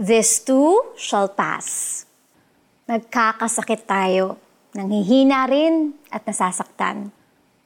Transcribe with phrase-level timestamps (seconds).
[0.00, 2.02] This too shall pass.
[2.88, 4.40] Nagkakasakit tayo,
[4.72, 7.12] nanghihina rin at nasasaktan.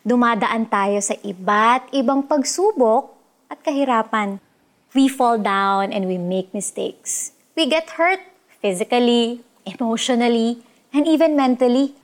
[0.02, 3.14] Dumadaan tayo sa iba't ibang pagsubok
[3.46, 4.42] at kahirapan.
[4.90, 7.30] We fall down and we make mistakes.
[7.54, 8.22] We get hurt
[8.58, 11.94] physically, emotionally, and even mentally.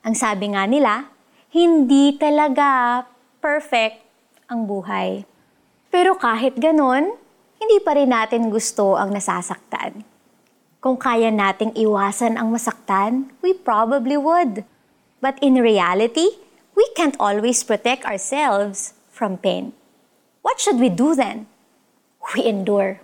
[0.00, 1.04] Ang sabi nga nila,
[1.52, 3.04] hindi talaga
[3.44, 4.00] perfect
[4.48, 5.28] ang buhay.
[5.92, 7.12] Pero kahit ganon,
[7.56, 10.04] hindi pa rin natin gusto ang nasasaktan.
[10.82, 14.62] Kung kaya nating iwasan ang masaktan, we probably would.
[15.18, 16.38] But in reality,
[16.76, 19.72] we can't always protect ourselves from pain.
[20.44, 21.48] What should we do then?
[22.34, 23.00] We endure.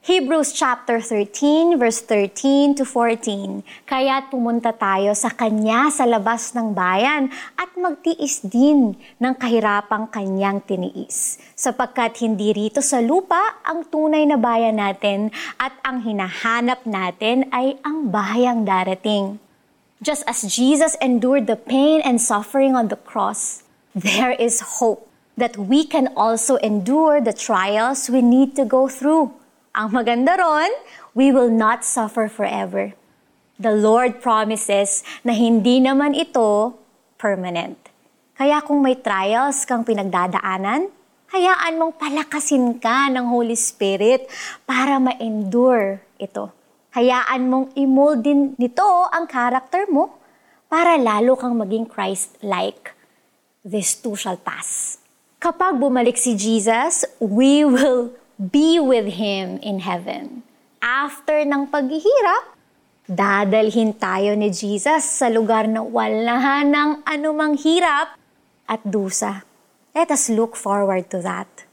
[0.00, 3.60] Hebrews chapter 13 verse 13 to 14.
[3.84, 10.64] Kaya't pumunta tayo sa kanya sa labas ng bayan at magtiis din ng kahirapang kanyang
[10.64, 11.36] tiniis.
[11.52, 15.28] Sapagkat hindi rito sa lupa ang tunay na bayan natin
[15.60, 19.36] at ang hinahanap natin ay ang bayang darating.
[20.00, 25.04] Just as Jesus endured the pain and suffering on the cross, there is hope
[25.36, 29.36] that we can also endure the trials we need to go through.
[29.70, 30.66] Ang maganda ron,
[31.14, 32.90] we will not suffer forever.
[33.54, 36.74] The Lord promises na hindi naman ito
[37.14, 37.78] permanent.
[38.34, 40.90] Kaya kung may trials kang pinagdadaanan,
[41.30, 44.26] hayaan mong palakasin ka ng Holy Spirit
[44.66, 46.50] para ma-endure ito.
[46.90, 50.18] Hayaan mong imold din nito ang character mo
[50.66, 52.90] para lalo kang maging Christ-like.
[53.62, 54.98] This too shall pass.
[55.38, 60.40] Kapag bumalik si Jesus, we will be with Him in heaven.
[60.80, 62.56] After ng paghihirap,
[63.04, 68.16] dadalhin tayo ni Jesus sa lugar na wala ng anumang hirap
[68.64, 69.44] at dusa.
[69.92, 71.68] Let us look forward to that.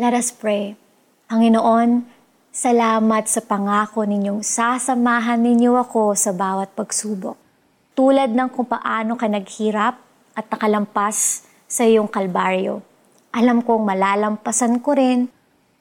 [0.00, 0.80] Let us pray.
[1.28, 2.08] Panginoon,
[2.48, 7.36] salamat sa pangako ninyong sasamahan ninyo ako sa bawat pagsubok.
[7.92, 10.00] Tulad ng kung paano ka naghirap
[10.32, 12.80] at nakalampas sa iyong kalbaryo.
[13.36, 15.28] Alam kong malalampasan ko rin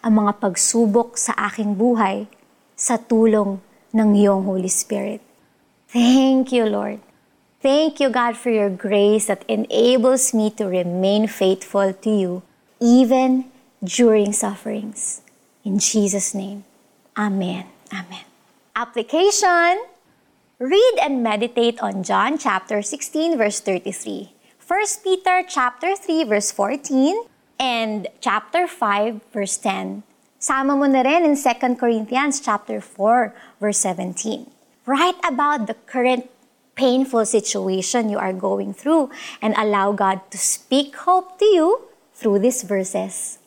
[0.05, 2.29] ang mga pagsubok sa aking buhay
[2.77, 3.57] sa tulong
[3.89, 5.25] ng iyong Holy Spirit.
[5.89, 7.01] Thank you, Lord.
[7.65, 12.33] Thank you, God, for your grace that enables me to remain faithful to you
[12.77, 13.49] even
[13.81, 15.25] during sufferings.
[15.65, 16.61] In Jesus' name,
[17.17, 17.65] Amen.
[17.89, 18.29] Amen.
[18.77, 19.81] Application
[20.55, 24.31] Read and meditate on John chapter 16 verse 33.
[24.55, 27.27] 1 Peter chapter 3 verse 14
[27.59, 30.03] and chapter 5 verse 10.
[30.39, 34.45] Sama mo na rin in 2 Corinthians chapter 4 verse 17.
[34.85, 36.29] Write about the current
[36.75, 39.09] painful situation you are going through
[39.41, 41.69] and allow God to speak hope to you
[42.13, 43.39] through these verses.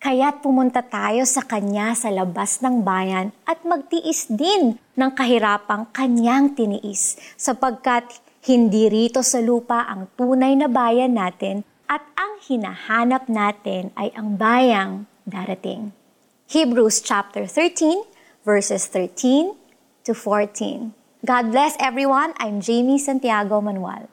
[0.00, 6.54] Kaya't pumunta tayo sa Kanya sa labas ng bayan at magtiis din ng kahirapang Kanyang
[6.54, 8.06] tiniis sapagkat
[8.46, 12.06] hindi rito sa lupa ang tunay na bayan natin at
[12.44, 15.92] hinahanap natin ay ang bayang darating.
[16.46, 18.04] Hebrews chapter 13,
[18.46, 19.56] verses 13
[20.06, 20.94] to 14.
[21.26, 22.36] God bless everyone.
[22.38, 24.06] I'm Jamie Santiago Manuel.